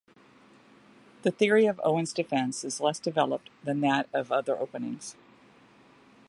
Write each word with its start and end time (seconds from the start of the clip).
The 1.21 1.29
theory 1.29 1.67
of 1.67 1.79
Owen's 1.83 2.11
Defence 2.11 2.63
is 2.63 2.81
less 2.81 2.97
developed 2.99 3.51
than 3.63 3.81
that 3.81 4.09
of 4.11 4.31
other 4.31 4.57
openings. 4.57 5.15